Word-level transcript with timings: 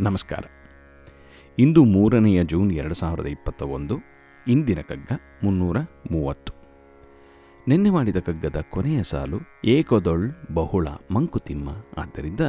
ನಮಸ್ಕಾರ. 0.00 0.44
ಇಂದು 1.58 1.84
ಮೂರನೆಯ 1.84 2.44
ಜೂನ್ 2.44 2.72
ಎರಡು 2.72 2.94
ಸಾವಿರದ 2.94 3.26
ಇಪ್ಪತ್ತ 3.26 3.62
ಒಂದು 3.62 3.98
ಇಂದಿನ 4.48 4.80
ಕಗ್ಗ 4.80 5.10
ಮುನ್ನೂರ 5.44 5.76
ಮೂವತ್ತು. 6.12 6.52
ನಿನ್ನೆ 7.68 7.90
ಮಾಡಿದ 7.90 8.16
ಕಗ್ಗದ 8.16 8.56
ಕೊನೆಯ 8.70 9.02
ಸಾಲು 9.02 9.38
ಏಕೊದೊಳ್ 9.64 10.32
ಬಹುಳ 10.54 10.88
ಮಂಕುತಿಮ್ಮ. 11.10 11.68
ಆದ್ದರಿಂದ 11.96 12.40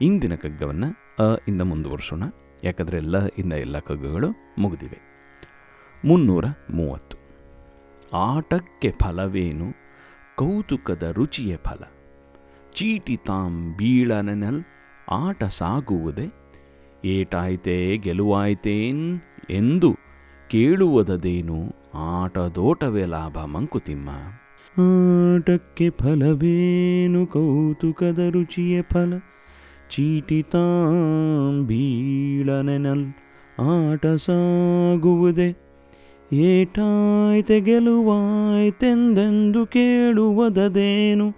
ಇಂದಿನ 0.00 0.34
ಕಗ್ಗವನ್ನು 0.34 0.86
ಅ 1.32 1.38
ಇಂದ 1.48 1.60
ಮುಂದುವರಿಸೋಣ. 1.60 2.22
ಯಾಕಂದರೆ 2.64 3.00
ಲ 3.00 3.14
ಇಂದ 3.38 3.52
ಎಲ್ಲ 3.52 3.78
ಕಗ್ಗಗಳು 3.78 4.28
ಮುಗಿದಿವೆ. 4.58 4.98
ಮುನ್ನೂರ 6.04 6.44
ಮೂವತ್ತು. 6.70 7.16
ಆಟಕ್ಕೆ 8.16 8.90
ಫಲವೇನು? 8.90 9.72
ಕೌತುಕದ 10.36 11.02
ರುಚಿಯ 11.02 11.56
ಫಲ. 11.56 11.84
ಚೀಟಿ 12.72 13.16
ತಾಂ 13.16 13.74
ಬೀಳನನಲ್ 13.76 14.64
ಆಟ 15.10 15.44
ಸಾಗುವುದೇ 15.44 16.37
ಏಟಾಯ್ತೇ 17.04 17.96
ಗೆಲುವಾಯ್ತೇನ್ 17.96 19.20
ಎಂದು 19.50 19.94
ಕೇಳುವುದದೇನು 20.50 21.74
ಆಟದೋಟವೇ 21.94 23.04
ಲಾಭ 23.04 23.44
ಮಂಕುತಿಮ್ಮ. 23.44 24.08
ಆಟಕ್ಕೆ 24.80 25.90
ಫಲವೇನು 25.90 27.26
ಕೌತುಕದ 27.26 28.18
ರುಚಿಯ 28.30 28.82
ಫಲ? 28.82 29.12
ಚೀಟಿ 29.90 30.42
ತಾಂಬೀಳನೆನಲ್ 30.42 33.06
ಆಟ 33.60 34.06
ಸಾಗುವುದೇ? 34.06 35.56
ಏಟಾಯ್ತೆ 36.32 37.60
ಗೆಲುವಾಯ್ತೆಂದೆಂದು 37.60 39.66
ಕೇಳುವುದದೇನು? 39.66 41.34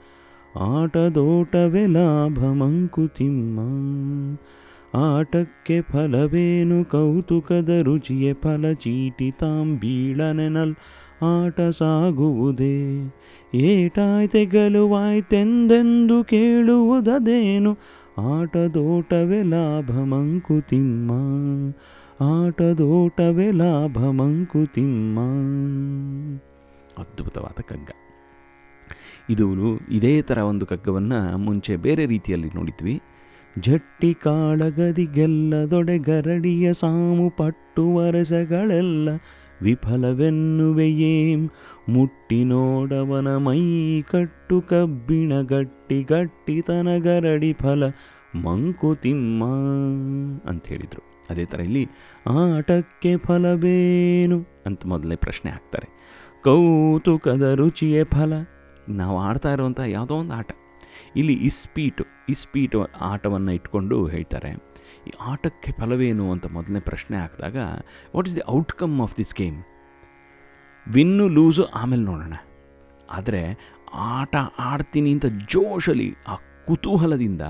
ಆಟದೋಟವೇ 0.59 1.87
ಲಾಭ 1.87 2.45
ಮಂಕುತಿಮ್ಮ. 2.45 3.61
ಆಟಕ್ಕೆ 4.95 5.83
ಫಲವೇನು? 5.83 6.91
ಕೌತುಕದ 6.91 7.69
ರುಚಿಯ 7.83 8.33
ಫಲ, 8.33 8.73
ಚೀಟಿ 8.73 9.31
ತಾಂಬೀಳನೆನಲ್ 9.31 10.75
ಆಟ 11.23 11.61
ಸಾಗುವುದೇ? 11.61 12.77
ಏಟಾಯ್ತೆ 13.55 14.45
ಗೆಲುವಾಯ್ತೆಂದೆಂದು 14.45 16.25
ಕೇಳುವುದದೇನು? 16.25 17.79
ಆಟದೋಟವೇ 18.19 19.43
ಲಾಭ 19.43 19.93
ಮಂಕುತಿಮ್ಮ 19.93 21.13
ಆಟದೋಟವೇ 22.21 23.51
ಲಾಭ 23.51 23.99
ಮಂಕುತಿಮ್ಮ 23.99 25.21
ಅದ್ಭುತವಾದ 26.99 27.61
ಕಗ್ಗ 27.61 27.91
ಇದು 29.31 29.47
ಇದೇ 29.91 30.23
ಥರ 30.23 30.39
ಒಂದು 30.39 30.67
ಕಗ್ಗವನ್ನು 30.67 31.39
ಮುಂಚೆ 31.39 31.77
ಬೇರೆ 31.77 32.07
ರೀತಿಯಲ್ಲಿ 32.07 32.49
ನೋಡಿದ್ವಿ. 32.55 33.03
ಜಟ್ಟಿ 33.59 34.15
ಕಾಳಗದಿಗೆಲ್ಲದೊಡೆ 34.15 35.99
ಗರಡಿಯ 35.99 36.73
ಸಾಮು 36.73 37.31
ಪಟ್ಟು 37.31 37.95
ವರಸಗಳೆಲ್ಲ 37.95 39.09
ವಿಫಲವೆನ್ನುವೆಯೇಂ. 39.63 41.51
ಮುಟ್ಟಿ 41.89 42.45
ನೋಡವನ 42.45 43.37
ಮೈ 43.37 44.03
ಕಟ್ಟು 44.03 44.61
ಕಬ್ಬಿಣ 44.61 45.41
ಗಟ್ಟಿ 45.41 46.03
ಗಟ್ಟಿತನ 46.03 46.89
ಗರಡಿ 46.99 47.53
ಫಲ 47.53 47.85
ಮಂಕುತಿಮ್ಮ 48.45 49.45
ಅಂತ 50.49 50.67
ಹೇಳಿದರು. 50.67 51.23
ಅದೇ 51.31 51.45
ಥರ 51.45 51.61
ಇಲ್ಲಿ 51.61 51.89
ಆಟಕ್ಕೆ 52.27 53.17
ಫಲವೇನು 53.17 54.63
ಅಂತ 54.67 54.87
ಮೊದಲೇ 54.87 55.17
ಪ್ರಶ್ನೆ 55.17 55.51
ಹಾಕ್ತಾರೆ. 55.51 55.89
ಕೌತುಕದ 56.45 57.43
ರುಚಿಯೇ 57.43 58.05
ಫಲ. 58.05 58.33
ನಾವು 58.89 59.19
ಆಡ್ತಾ 59.19 59.53
ಇರುವಂಥ 59.53 59.81
ಯಾವುದೋ 59.81 60.15
ಒಂದು 60.15 60.35
ಆಟ. 60.35 60.51
ಇಲ್ಲಿ 61.17 61.35
ಇಸ್ಪೀಟು 61.35 62.05
ಇಸ್ಪೀಟು 62.29 62.85
ಆಟವನ್ನು 62.85 63.53
ಇಟ್ಕೊಂಡು 63.53 64.07
ಹೇಳ್ತಾರೆ. 64.07 64.51
ಈ 65.09 65.11
ಆಟಕ್ಕೆ 65.21 65.73
ಫಲವೇನು 65.73 66.33
ಅಂತ 66.33 66.47
ಮೊದಲನೇ 66.47 66.81
ಪ್ರಶ್ನೆ 66.81 67.17
ಹಾಕಿದಾಗ 67.17 67.57
what 68.17 68.29
is 68.29 68.37
the 68.37 68.45
outcome 68.49 69.01
of 69.01 69.17
this 69.19 69.35
game 69.35 69.59
win 70.89 71.29
lose 71.29 71.65
ಆಮೇಲೆ 71.65 72.03
ನೋಡೋಣ. 72.03 72.35
ಆದರೆ 73.11 73.43
ಆಟ 73.93 74.37
ಆಡ್ತೀನಿ 74.59 75.13
ಅಂತ 75.13 75.27
ಜೋಶಲಿ 75.27 76.17
ಆ 76.29 76.37
ಕುತೂಹಲದಿಂದ, 76.67 77.43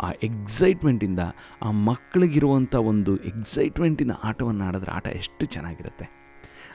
ಆ 0.00 0.10
ಎಕ್ಸೈಟ್ಮೆಂಟಿಂದ 0.10 1.20
ಆ 1.62 1.70
ಮಕ್ಕಳಿಗಿರುವಂಥ 1.70 2.74
ಒಂದು 2.74 3.16
ಎಕ್ಸೈಟ್ಮೆಂಟಿಂದ 3.16 4.12
ಆಟವನ್ನು 4.24 4.64
ಆಡಿದ್ರೆ 4.68 4.92
ಆಟ 4.92 5.06
ಎಷ್ಟು 5.06 5.46
ಚೆನ್ನಾಗಿರುತ್ತೆ. 5.46 6.21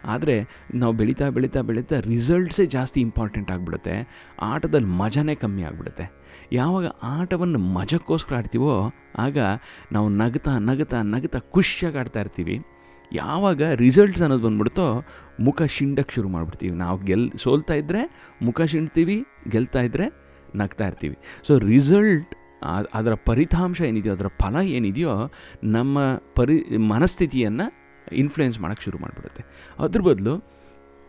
ಆದರೆ 0.05 0.47
ನಾವು 0.73 0.93
ಬೆಳೀತಾ 0.93 1.29
ಬೆಳೀತಾ 1.29 1.61
ಬೆಳೀತಾ 1.61 1.99
ರಿಸಲ್ಟ್ಸೇ 1.99 2.65
ಜಾಸ್ತಿ 2.65 3.01
ಇಂಪಾರ್ಟೆಂಟ್ 3.01 3.51
ಆಗಿಬಿಡುತ್ತೆ. 3.51 4.07
ಆಟದಲ್ಲಿ 4.41 4.87
ಮಜಾನೇ 4.87 5.35
ಕಮ್ಮಿ 5.35 5.63
ಆಗಿಬಿಡುತ್ತೆ. 5.63 6.11
ಯಾವಾಗ 6.51 6.85
ಆಟವನ್ನು 7.03 7.59
ಮಜಕ್ಕೋಸ್ಕರ 7.59 8.35
ಆಡ್ತೀವೋ, 8.35 8.93
ಆಗ 9.17 9.37
ನಾವು 9.91 10.09
ನಗ್ತಾ 10.09 10.57
ನಗ್ತಾ 10.57 11.01
ನಗ್ತಾ 11.01 11.39
ಖುಷಿಯಾಗಿ 11.39 11.97
ಆಡ್ತಾ 11.97 12.19
ಇರ್ತೀವಿ. 12.19 12.61
ಯಾವಾಗ 13.13 13.61
ರಿಸಲ್ಟ್ಸ್ 13.63 14.21
ಅನ್ನೋದು 14.21 14.43
ಬಂದ್ಬಿಡ್ತೋ, 14.43 15.03
ಮುಖ 15.39 15.61
ಶಿಂಡಕ್ಕೆ 15.61 16.15
ಶುರು 16.15 16.29
ಮಾಡಿಬಿಡ್ತೀವಿ. 16.29 16.77
ನಾವು 16.77 16.99
ಗೆಲ್ 16.99 17.31
ಸೋಲ್ತಾ 17.37 17.73
ಇದ್ದರೆ 17.73 18.31
ಮುಖ 18.41 18.61
ಶಿಂಡ್ತೀವಿ, 18.61 19.25
ಗೆಲ್ತಾ 19.49 19.81
ಇದ್ದರೆ 19.81 20.07
ನಗ್ತಾ 20.55 20.87
ಇರ್ತೀವಿ. 20.87 21.17
ಸೊ 21.47 21.59
ರಿಸಲ್ಟ್ 21.59 22.35
ಅದರ 22.93 23.13
ಫಲಿತಾಂಶ 23.13 23.81
ಏನಿದೆಯೋ, 23.81 24.15
ಅದರ 24.15 24.27
ಫಲ 24.27 24.55
ಏನಿದೆಯೋ, 24.55 25.31
ನಮ್ಮ 25.63 25.99
ಪರಿ 26.35 26.77
ಮನಸ್ಥಿತಿಯನ್ನು 26.77 27.86
ಇನ್ಫ್ಲುಯೆನ್ಸ್ 28.11 28.59
ಮಾಡೋಕ್ಕೆ 28.59 28.83
ಶುರು 28.83 28.97
ಮಾಡಿಬಿಡುತ್ತೆ. 28.97 29.43
ಅದ್ರ 29.79 30.01
ಬದಲು 30.01 30.33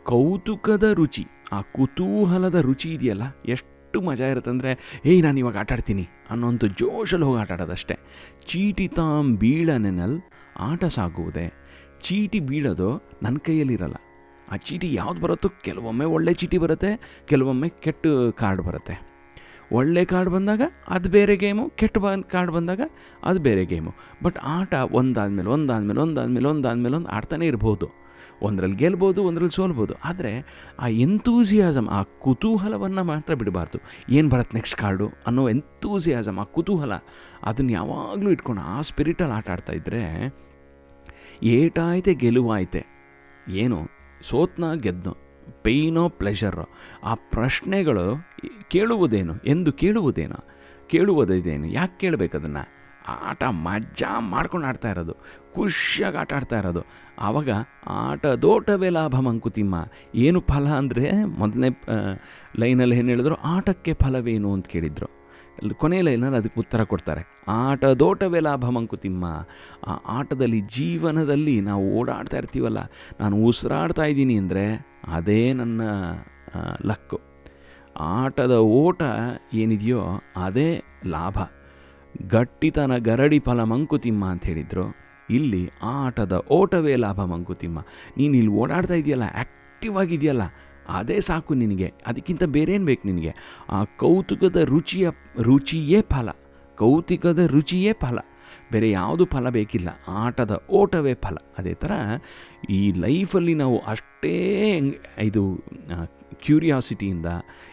ಕೌತುಕದ 0.06 0.82
ರುಚಿ, 0.82 1.26
ಆ 1.52 1.60
ಕುತೂಹಲದ 1.60 2.54
ರುಚಿ 2.54 2.92
ಇದೆಯಲ್ಲ, 2.94 3.22
ಎಷ್ಟು 3.48 4.00
ಮಜಾ 4.00 4.26
ಇರುತ್ತೆ 4.26 4.50
ಅಂದರೆ 4.50 5.00
ಏಯ್ 5.06 5.22
ನಾನು 5.22 5.38
ಇವಾಗ 5.38 5.56
ಆಟಾಡ್ತೀನಿ 5.56 6.08
ಅನ್ನೋಂಥ 6.30 6.64
ಜೋಶಲ್ಲಿ 6.64 7.26
ಹೋಗಿ 7.26 7.40
ಆಟಾಡೋದಷ್ಟೇ 7.40 7.96
ಚೀಟಿ 8.46 8.88
ಬೀಳ 8.88 9.26
ಬೀಳನೆನಲ್ 9.42 10.20
ಆಟ 10.60 10.84
ಸಾಗುವುದೇ, 10.84 11.52
ಚೀಟಿ 12.00 12.40
ಬೀಳೋದು 12.40 12.88
ನನ್ನ 13.22 13.36
ಕೈಯಲ್ಲಿರಲ್ಲ. 13.38 13.94
ಆ 14.52 14.56
ಚೀಟಿ 14.56 14.94
ಯಾವ್ದು 14.94 15.20
ಬರುತ್ತೋ, 15.20 15.48
ಕೆಲವೊಮ್ಮೆ 15.48 16.04
ಒಳ್ಳೆ 16.04 16.34
ಚೀಟಿ 16.34 16.58
ಬರುತ್ತೆ, 16.58 16.90
ಕೆಲವೊಮ್ಮೆ 17.26 17.68
ಕೆಟ್ಟ 17.68 18.06
ಕಾರ್ಡ್ 18.30 18.62
ಬರುತ್ತೆ. 18.62 19.07
ಒಳ್ಳೆ 19.72 20.04
ಕಾರ್ಡ್ 20.04 20.30
ಬಂದಾಗ 20.30 20.60
ಅದು 20.88 21.08
ಬೇರೆ 21.08 21.36
ಗೇಮು 21.36 21.68
ಕೆಟ್ಟ 21.68 21.98
ಬಂದು 21.98 22.24
ಕಾರ್ಡ್ 22.24 22.52
ಬಂದಾಗ 22.52 22.80
ಅದು 23.24 23.40
ಬೇರೆ 23.40 23.64
ಗೇಮು 23.64 23.94
ಬಟ್ 24.22 24.38
ಆಟ 24.42 24.74
ಒಂದಾದ್ಮೇಲೆ 24.74 25.48
ಒಂದಾದ್ಮೇಲೆ 25.48 26.00
ಒಂದಾದ್ಮೇಲೆ 26.00 26.48
ಒಂದಾದ್ಮೇಲೆ 26.48 26.96
ಒಂದು 26.96 27.08
ಆಡ್ತಾನೆ 27.08 27.46
ಇರ್ಬೋದು. 27.46 28.08
ಒಂದರಲ್ಲಿ 28.42 28.76
ಗೆಲ್ಬೋದು, 28.76 29.24
ಒಂದರಲ್ಲಿ 29.24 29.54
ಸೋಲ್ಬೋದು. 29.56 29.94
ಆದರೆ 30.04 30.44
ಆ 30.78 30.86
ಎಂತೂಸಿಯಾಸಮ್ 30.86 31.88
ಆ 31.88 32.02
ಕುತೂಹಲವನ್ನು 32.02 33.04
ಮಾತ್ರ 33.04 33.34
ಬಿಡಬಾರ್ದು. 33.34 33.78
ಏನು 34.14 34.28
ಬರುತ್ತೆ 34.28 34.56
ನೆಕ್ಸ್ಟ್ 34.56 34.76
ಕಾರ್ಡು 34.80 35.08
ಅನ್ನೋ 35.26 35.48
ಎಂತೂಸಿಯಾಸಮ್ 35.48 36.38
ಆ 36.38 36.42
ಕುತೂಹಲ, 36.42 36.92
ಅದನ್ನು 37.42 37.72
ಯಾವಾಗಲೂ 37.72 38.30
ಇಟ್ಕೊಂಡು 38.30 38.62
ಆ 38.62 38.80
ಸ್ಪಿರಿಟಲ್ಲಿ 38.80 39.34
ಆಟ 39.34 39.50
ಆಡ್ತಾ 39.50 39.72
ಇದ್ದರೆ 39.72 40.34
ಏಟಾಯ್ತೆ, 41.42 42.14
ಗೆಲುವಾಯ್ತೆ. 42.14 42.86
ಏನು? 43.48 43.88
ಸೋತ್ನ 44.22 44.74
ಗೆದ್ದು 44.74 45.27
ಪೇಯ್ನೋ 45.62 46.08
ಪ್ಲೆಷರೋ. 46.08 46.68
ಆ 47.04 47.14
ಪ್ರಶ್ನೆಗಳು 47.14 48.26
ಕೇಳುವುದೇನು? 48.68 49.34
ಎಂದು 49.46 49.72
ಕೇಳುವುದೇನು? 49.72 50.44
ಕೇಳುವುದೇನು 50.88 51.66
ಯಾಕೆ 51.66 51.98
ಕೇಳಬೇಕು 51.98 52.36
ಅದನ್ನು? 52.36 52.78
ಆಟ 53.28 53.44
ಮಜಾ 53.44 54.20
ಮಾಡ್ಕೊಂಡು 54.20 54.66
ಆಡ್ತಾ 54.66 54.90
ಇರೋದು. 54.90 55.16
ಖುಷಿಯಾಗಿ 55.54 56.16
ಆಟ 56.16 56.32
ಆಡ್ತಾ 56.32 56.58
ಇರೋದು. 56.58 56.82
ಆವಾಗ 57.18 57.48
ಆಟದೋಟವೇ 57.86 58.88
ಲಾಭ 58.88 59.20
ಮಂಕುತಿಮ್ಮ. 59.20 59.74
ಏನು 60.14 60.40
ಫಲ 60.40 60.68
ಅಂದರೆ 60.68 61.24
ಮೊದಲನೇ 61.24 61.68
ಲೈನಲ್ಲಿ 62.58 62.98
ಏನು 62.98 63.08
ಹೇಳಿದ್ರು? 63.08 63.34
ಆಟಕ್ಕೆ 63.34 63.94
ಫಲವೇನು 63.94 64.52
ಅಂತ 64.52 64.66
ಕೇಳಿದರು. 64.66 65.17
ಕೊನೆಯ 65.82 66.02
ಲೈನಲ್ಲಿ 66.06 66.38
ಅದಕ್ಕೆ 66.40 66.58
ಉತ್ತರ 66.62 66.80
ಕೊಡ್ತಾರೆ. 66.90 67.22
ಆಟದೋಟವೇ 67.62 68.40
ಲಾಭ 68.46 68.64
ಮಂಕುತಿಮ್ಮ 68.76 69.24
ಆ 69.90 69.94
ಆಟದಲ್ಲಿ 70.18 70.60
ಜೀವನದಲ್ಲಿ 70.76 71.56
ನಾವು 71.68 71.84
ಓಡಾಡ್ತಾ 71.98 72.36
ಇರ್ತೀವಲ್ಲ, 72.42 72.80
ನಾನು 73.20 73.36
ಉಸಿರಾಡ್ತಾ 73.48 74.06
ಇದ್ದೀನಿ 74.12 74.36
ಅಂದರೆ 74.42 74.64
ಅದೇ 75.16 75.40
ನನ್ನ 75.60 75.80
ಲಕ್ಕು. 76.90 77.18
ಆಟದ 78.20 78.56
ಓಟ 78.82 79.02
ಏನಿದೆಯೋ 79.62 80.02
ಅದೇ 80.46 80.70
ಲಾಭ. 81.14 81.38
ಗಟ್ಟಿತನ 82.34 82.92
ಗರಡಿ 83.08 83.38
ಫಲ 83.46 83.60
ಮಂಕುತಿಮ್ಮ 83.72 84.24
ಅಂತ 84.34 84.44
ಹೇಳಿದರು. 84.50 84.86
ಇಲ್ಲಿ 85.38 85.62
ಆಟದ 85.96 86.34
ಓಟವೇ 86.58 86.94
ಲಾಭ 87.04 87.20
ಮಂಕುತಿಮ್ಮ 87.32 87.78
ನೀನು 88.18 88.34
ಇಲ್ಲಿ 88.40 88.52
ಓಡಾಡ್ತಾ 88.62 88.96
ಇದೆಯಲ್ಲ 89.02 89.26
ಆ್ಯಕ್ಟಿವ್ 89.40 89.96
ಆಗಿದೆಯಲ್ಲ 90.02 90.44
ಅದೇ 90.88 91.20
ಸಾಕು 91.20 91.54
ನಿನಗೆ. 91.54 91.92
ಅದಕ್ಕಿಂತ 92.06 92.44
ಬೇರೇನು 92.44 92.84
ಬೇಕು 92.84 93.06
ನಿನಗೆ? 93.06 93.34
ಆ 93.68 93.84
ಕೌತುಕದ 93.84 94.56
ರುಚಿಯ, 94.56 95.10
ರುಚಿಯೇ 95.40 96.00
ಫಲ. 96.00 96.28
ಕೌತುಕದ 96.76 97.38
ರುಚಿಯೇ 97.38 97.92
ಫಲ. 97.92 98.18
ಬೇರೆ 98.72 98.90
ಯಾವುದು 98.90 99.24
ಫಲ 99.24 99.48
ಬೇಕಿಲ್ಲ. 99.48 99.88
ಆಟದ 100.08 100.62
ಓಟವೇ 100.70 101.14
ಫಲ. 101.14 101.36
ಅದೇ 101.58 101.74
ಥರ 101.74 101.90
ಈ 102.70 102.92
ಲೈಫಲ್ಲಿ 102.92 103.54
ನಾವು 103.54 103.78
ಅಷ್ಟೇ 103.78 104.78
ಇದು 105.18 105.64
ಕ್ಯೂರಿಯಾಸಿಟಿಯಿಂದ 106.34 107.26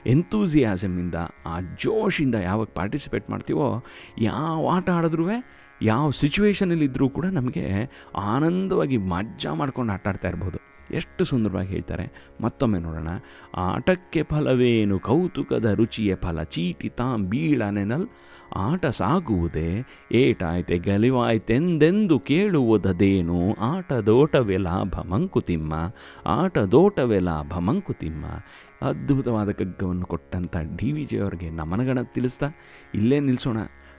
ಎಂತೂಸಿಯಾಸಮಿಂದ 0.05 1.15
ಆ 1.45 1.59
ಜೋಶಿಂದ 1.59 2.35
ಯಾವಾಗ 2.35 2.67
ಪಾರ್ಟಿಸಿಪೇಟ್ 2.75 3.29
ಮಾಡ್ತೀವೋ, 3.29 3.83
ಯಾವ 4.19 4.69
ಆಟ 4.73 4.89
ಆಡಿದ್ರೂ, 4.89 5.25
ಯಾವ 5.81 6.11
ಸಿಚುವೇಷನಲ್ಲಿದ್ದರೂ 6.11 7.09
ಕೂಡ 7.09 7.25
ನಮಗೆ 7.25 7.89
ಆನಂದವಾಗಿ 8.15 8.97
ಮಜ್ಜಾ 8.97 9.53
ಮಾಡ್ಕೊಂಡು 9.53 9.93
ಆಟ 9.93 10.07
ಆಡ್ತಾ 10.07 10.27
ಇರ್ಬೋದು. 10.27 10.74
ಎಷ್ಟು 10.91 11.25
ಸುಂದರವಾಗಿ 11.25 11.69
ಹೇಳ್ತಾರೆ. 11.69 12.11
ಮತ್ತೊಮ್ಮೆ 12.41 12.79
ನೋಡೋಣ. 12.79 13.07
ಆಟಕ್ಕೆ 13.55 14.23
ಫಲವೇನು? 14.23 14.99
ಕೌತುಕದ 14.99 15.65
ರುಚಿಯ 15.65 16.15
ಫಲ, 16.15 16.43
ಚೀಟಿ 16.43 16.89
ತಾಂ 16.89 17.29
ಬೀಳನೆನಲ್ 17.29 18.07
ಆಟ 18.55 18.85
ಸಾಗುವುದೇ? 18.85 19.85
ಏಟಾಯ್ತೆ, 20.11 20.77
ಗಲಿವಾಯ್ತೆಂದೆಂದು 20.77 22.19
ಕೇಳುವುದದೇನು? 22.19 23.53
ಆಟದೋಟವೇ 23.53 24.57
ಲಾಭ 24.57 25.01
ಮಂಕುತಿಮ್ಮ. 25.01 25.73
ಆಟದೋಟವೇ 26.25 27.19
ಲಾಭ 27.19 27.59
ಮಂಕುತಿಮ್ಮ. 27.59 28.25
ಅದ್ಭುತವಾದ 28.81 29.49
ಕಗ್ಗವನ್ನು 29.49 30.05
ಕೊಟ್ಟಂಥ 30.05 30.57
ಡಿ 30.57 30.91
ವಿ 30.91 31.03
ಜಿಯವರಿಗೆ 31.03 31.49
ನಮನಗಣ 31.49 32.01
ತಿಳಿಸ್ತಾ, 32.01 32.49
ಇಲ್ಲೇ 32.93 33.19
ನಿಲ್ಲಿಸೋಣ 33.19 33.57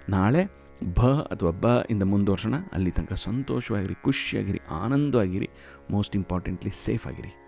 ನಾಳೆ 0.09 0.66
ಭ 0.84 1.06
ಅಥವಾ 1.06 1.50
ಬ 1.50 1.84
ಇಂದ 1.90 2.02
ಮುಂದುವರ್ಸೋಣ. 2.02 2.55
ಅಲ್ಲಿ 2.73 2.90
ತನಕ 2.90 3.12
ಸಂತೋಷವಾಗಿರಿ 3.12 3.94
ಖುಷಿಯಾಗಿರಿ 3.94 4.61
ಆನಂದವಾಗಿರಿ 4.70 5.50
ಮೋಸ್ಟ್ 5.90 6.17
ಇಂಪಾರ್ಟೆಂಟ್ಲಿ 6.17 6.70
ಸೇಫ್ 6.70 7.06
ಆಗಿರಿ. 7.06 7.46